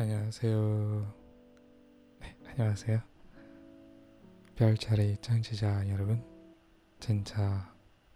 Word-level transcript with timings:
안녕하세요. 0.00 1.14
네, 2.20 2.34
안녕하세요. 2.46 3.02
별자리 4.56 5.18
청취자 5.18 5.90
여러분, 5.90 6.24
진짜 6.98 7.70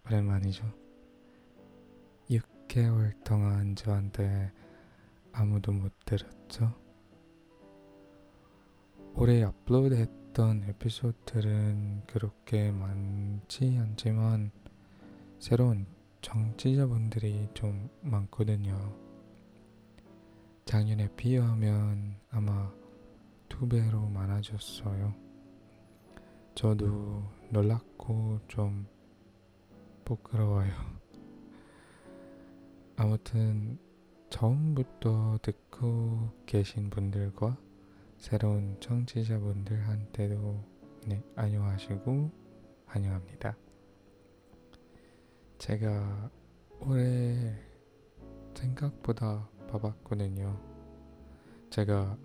오랜만이죠. 0.06 0.64
6개월 2.30 3.22
동안 3.22 3.76
저한테 3.76 4.50
아무도 5.32 5.72
못 5.72 5.92
들었죠. 6.06 6.74
올해 9.12 9.42
업로드했던 9.42 10.64
에피소드들은 10.66 12.04
그렇게 12.06 12.72
많지 12.72 13.76
않지만 13.78 14.52
새로운 15.38 15.84
정치자분들이 16.22 17.50
좀 17.52 17.90
많거든요. 18.00 19.03
작년에 20.64 21.08
비하면 21.14 22.16
아마 22.30 22.72
두 23.48 23.68
배로 23.68 24.08
많아졌어요. 24.08 25.14
저도 26.54 27.22
놀랍고 27.50 28.40
좀 28.48 28.86
부끄러워요. 30.04 30.72
아무튼 32.96 33.78
처음부터 34.30 35.38
듣고 35.42 36.30
계신 36.46 36.88
분들과 36.88 37.58
새로운 38.16 38.78
청취자분들한테도 38.80 40.64
네, 41.06 41.22
안녕하시고 41.36 42.30
환영합니다. 42.86 43.54
제가 45.58 46.30
올해 46.80 47.54
생각보다 48.54 49.48
바빴거든요. 49.74 50.56
제가 51.70 52.16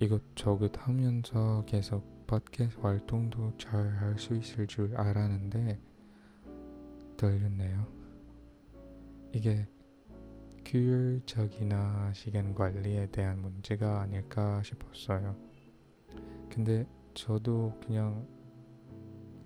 이것저것 0.00 0.72
하면서 0.78 1.62
계속 1.66 2.26
팟캐스트 2.26 2.80
활동도 2.80 3.52
잘 3.58 3.96
할 3.98 4.18
수 4.18 4.34
있을 4.34 4.66
줄 4.66 4.96
알았는데 4.96 5.78
떨렸네요. 7.16 7.86
이게 9.32 9.66
규율적이나 10.64 12.12
시간 12.14 12.54
관리에 12.54 13.06
대한 13.10 13.40
문제가 13.40 14.00
아닐까 14.00 14.62
싶었어요. 14.62 15.36
근데 16.50 16.86
저도 17.14 17.78
그냥 17.84 18.26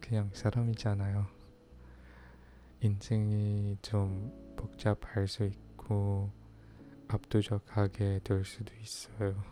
그냥 0.00 0.30
사람이잖아요. 0.32 1.26
인생이 2.80 3.78
좀 3.82 4.32
복잡할 4.56 5.26
수 5.26 5.44
있고 5.44 6.30
압도적하게 7.12 8.20
될 8.24 8.42
수도 8.42 8.72
있어요. 8.80 9.44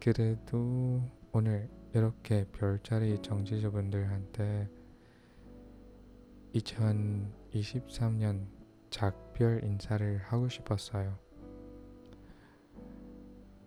그래도 0.00 1.02
오늘 1.30 1.68
이렇게 1.92 2.46
별자리 2.52 3.20
정치자분들한테 3.20 4.70
2023년 6.54 8.46
작별 8.88 9.62
인사를 9.62 10.18
하고 10.24 10.48
싶었어요. 10.48 11.18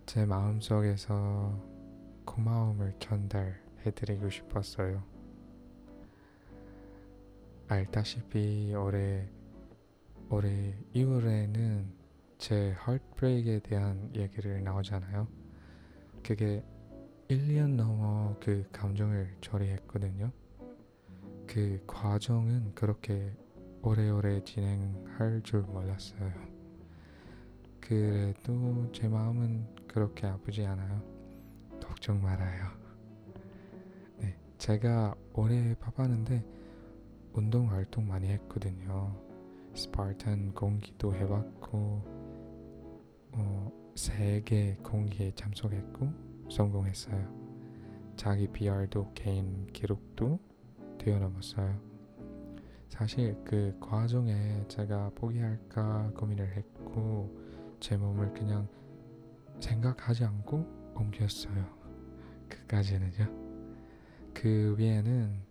제 0.07 0.25
마음속에서 0.25 1.61
고마움을 2.25 2.95
전달해드리고 2.97 4.31
싶었어요. 4.31 5.03
알다시피 7.67 8.73
올해 8.75 9.29
올해 10.29 10.75
2월에는 10.95 12.02
제 12.43 12.75
heartbreak에 12.85 13.59
대한 13.59 14.11
얘기를 14.13 14.61
나오잖아요. 14.65 15.29
그게 16.21 16.61
1년 17.29 17.75
넘어 17.75 18.35
그 18.41 18.67
감정을 18.73 19.37
처리했거든요. 19.39 20.29
그 21.47 21.81
과정은 21.87 22.75
그렇게 22.75 23.33
오래오래 23.81 24.43
진행할 24.43 25.39
줄 25.45 25.61
몰랐어요. 25.61 26.33
그래도 27.79 28.91
제 28.91 29.07
마음은 29.07 29.65
그렇게 29.87 30.27
아프지 30.27 30.65
않아요. 30.65 31.01
걱정 31.81 32.21
말아요. 32.21 32.67
네, 34.17 34.37
제가 34.57 35.15
올해 35.31 35.73
바빴는데 35.75 36.43
운동 37.31 37.71
활동 37.71 38.05
많이 38.05 38.27
했거든요. 38.27 39.17
스파르탄 39.73 40.53
공기도 40.53 41.15
해봤고 41.15 42.22
어, 43.33 43.71
세계 43.95 44.75
공기에 44.83 45.31
참석했고 45.35 46.11
성공했어요. 46.49 47.43
자기 48.15 48.47
PR도 48.47 49.11
개인 49.13 49.67
기록도 49.73 50.39
뛰어넘었어요. 50.97 51.79
사실 52.89 53.35
그 53.43 53.75
과정에 53.79 54.63
제가 54.67 55.11
포기할까 55.15 56.11
고민을 56.15 56.55
했고 56.55 57.35
제 57.79 57.97
몸을 57.97 58.33
그냥 58.33 58.67
생각하지 59.59 60.25
않고 60.25 60.93
옮겼어요. 60.95 61.65
그까지는요. 62.47 64.31
그 64.33 64.75
위에는 64.77 65.41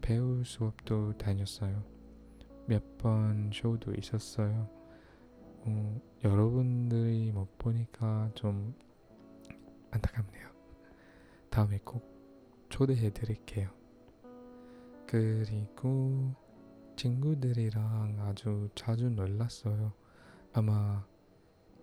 배우 0.00 0.42
수업도 0.44 1.16
다녔어요. 1.16 1.82
몇 2.66 2.82
번 2.98 3.50
쇼도 3.52 3.94
있었어요. 3.94 4.68
어, 5.66 6.00
여러분들이 6.22 7.32
못 7.32 7.56
보니까 7.58 8.30
좀 8.34 8.74
안타깝네요. 9.90 10.48
다음에 11.50 11.78
꼭 11.84 12.02
초대해 12.68 13.10
드릴게요. 13.10 13.70
그리고 15.06 16.34
친구들이랑 16.96 18.18
아주 18.20 18.68
자주 18.74 19.08
놀랐어요. 19.08 19.92
아마 20.52 21.04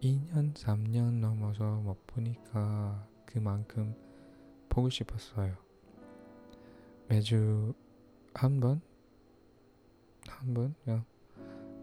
2년, 0.01 0.53
3년 0.53 1.19
넘어서 1.19 1.75
못 1.81 2.05
보니까 2.07 3.07
그만큼 3.25 3.95
보고 4.69 4.89
싶었어요. 4.89 5.55
매주 7.07 7.73
한 8.33 8.59
번? 8.59 8.81
한 10.27 10.53
번? 10.53 10.75
야, 10.89 11.05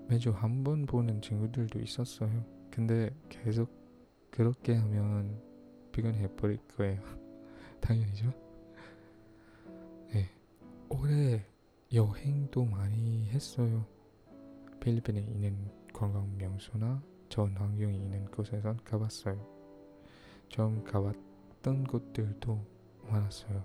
매주 0.09 0.31
한 0.31 0.65
번 0.65 0.87
보는 0.87 1.21
친구들도 1.21 1.81
있었어요. 1.81 2.45
근데 2.71 3.11
계속 3.29 3.69
그렇게 4.31 4.75
하면 4.75 5.41
피곤해 5.93 6.29
버릴 6.37 6.59
거예요. 6.77 7.01
당연히죠. 7.81 8.33
네. 10.13 10.31
올해 10.89 11.45
여행도 11.93 12.65
많이 12.65 13.27
했어요. 13.29 13.85
필리핀에 14.81 15.21
있는 15.21 15.71
관광 15.93 16.37
명소나 16.39 17.03
전 17.29 17.57
환경이 17.57 17.97
있는 17.99 18.25
곳에선 18.31 18.79
가봤어요. 18.85 19.47
처음 20.49 20.83
가봤던 20.85 21.85
곳들도 21.85 22.65
많았어요. 23.09 23.65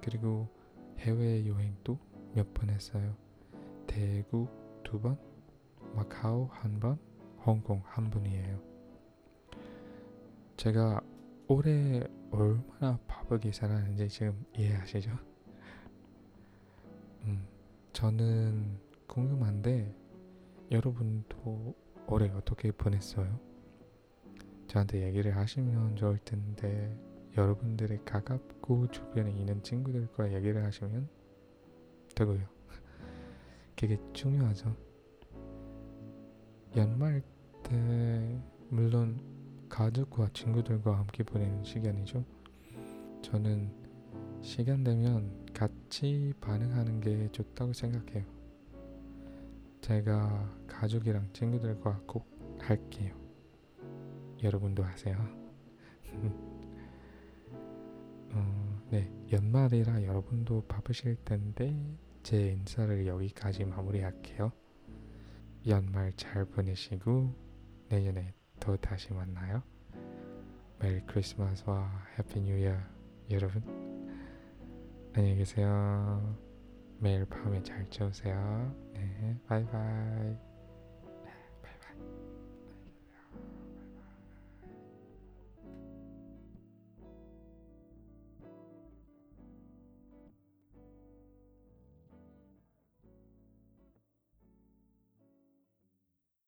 그리고 0.00 0.48
해외 0.98 1.46
여행도 1.46 1.98
몇 2.34 2.52
번 2.54 2.70
했어요. 2.70 3.16
대국 3.86 4.48
두 4.82 5.00
번, 5.00 5.18
마카오 5.94 6.48
한 6.52 6.80
번, 6.80 6.98
홍콩 7.44 7.82
한 7.84 8.10
번이에요. 8.10 8.60
제가 10.56 11.00
올해 11.46 12.02
얼마나 12.30 12.98
바쁘게 13.06 13.52
살았는지 13.52 14.08
지금 14.08 14.44
이해하시죠? 14.56 15.10
음, 17.24 17.46
저는 17.92 18.78
궁금한데 19.06 19.94
여러분도 20.70 21.74
올해 22.06 22.28
어떻게 22.30 22.70
보냈어요? 22.72 23.38
저한테 24.66 25.02
얘기를 25.02 25.36
하시면 25.36 25.96
좋을 25.96 26.18
텐데 26.18 26.98
여러분들의 27.36 28.04
가깝고 28.04 28.88
주변에 28.90 29.30
있는 29.30 29.62
친구들과 29.62 30.32
얘기를 30.32 30.64
하시면 30.64 31.08
되고요. 32.14 32.46
그게 33.76 33.98
중요하죠. 34.12 34.83
연말 36.76 37.22
때 37.62 38.42
물론 38.68 39.20
가족과 39.68 40.28
친구들과 40.34 40.98
함께 40.98 41.22
보내는 41.22 41.62
시간이죠. 41.62 42.24
저는 43.22 43.70
시간 44.42 44.82
되면 44.82 45.46
같이 45.54 46.32
반응하는 46.40 47.00
게 47.00 47.28
좋다고 47.30 47.72
생각해요. 47.72 48.24
제가 49.82 50.52
가족이랑 50.66 51.28
친구들과 51.32 52.00
꼭 52.06 52.26
할게요. 52.58 53.14
여러분도 54.42 54.82
하세요. 54.82 55.16
어, 58.32 58.82
네, 58.90 59.12
연말이라 59.30 60.02
여러분도 60.02 60.64
바쁘실 60.66 61.18
텐데 61.24 61.76
제 62.24 62.50
인사를 62.50 63.06
여기까지 63.06 63.64
마무리할게요. 63.64 64.63
연말 65.66 66.12
잘 66.14 66.44
보내시고 66.44 67.34
내년에 67.88 68.34
또 68.60 68.76
다시 68.76 69.12
만나요. 69.14 69.62
Merry 70.78 71.00
Christmas와 71.06 71.90
Happy 72.18 72.42
New 72.42 72.58
Year 72.58 72.76
여러분 73.30 73.62
안녕히 75.14 75.36
계세요. 75.36 76.36
매일 76.98 77.24
밤에 77.24 77.62
잘 77.62 77.88
주무세요. 77.88 78.74
네, 78.92 79.40
바이바이. 79.46 80.53